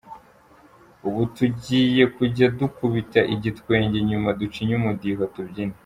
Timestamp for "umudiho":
4.79-5.23